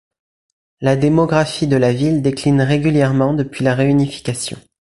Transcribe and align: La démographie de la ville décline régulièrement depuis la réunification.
La 0.79 0.95
démographie 0.95 1.67
de 1.67 1.75
la 1.77 1.93
ville 1.93 2.23
décline 2.23 2.63
régulièrement 2.63 3.35
depuis 3.35 3.63
la 3.63 3.75
réunification. 3.75 4.57